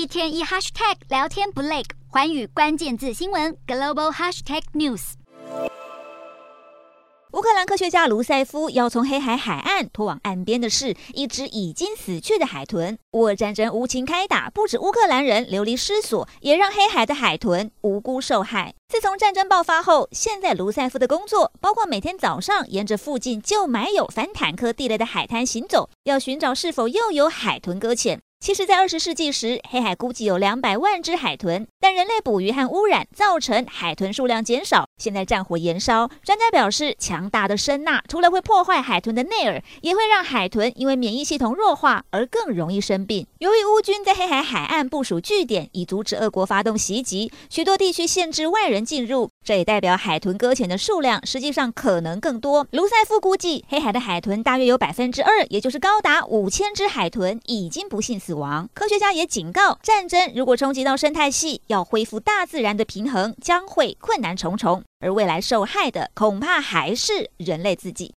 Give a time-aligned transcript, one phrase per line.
[0.00, 5.12] 一天一 hashtag 聊天不累，寰宇关键字新闻 global hashtag news。
[7.32, 12.96] 乌克兰科学家卢塞夫要从黑海海岸拖往岸边的是一只已经死去的海豚。
[13.12, 18.74] 乌俄战争无情开打，不止乌克兰人流离失所，也让黑海的海豚无辜受害。
[18.88, 28.22] 自从战争爆发后，现在卢塞夫的工作包括每天早上沿着附近就埋有反坦克地雷的海滩行走，要寻找是否又有海豚搁浅。
[28.42, 34.88] 其实，在二十世纪时，黑海估计有两百万只海豚，但人类捕鱼和污染造成海豚数量减少。
[34.96, 43.26] 现在战火延烧，专家表示，强大的声呐除了会破坏海豚的内耳，也会让海豚因为免疫系统弱化而更容易生病。
[43.40, 52.66] 由于乌军在黑海海岸部署据点，以阻止俄国发动袭击，许多地区限制外人进入，这也代表海豚搁浅的数量实际上可能更多。
[52.72, 58.34] 卢塞夫估计，黑海的海豚大约有百分之二，也就是高达五千只海豚已经不幸死。
[58.34, 58.68] 亡。
[58.72, 68.08] 科学家也警告，战争如果冲击到生态系，要恢复大自然的平衡将会困难重重，而未来受害的恐怕还是人类自己。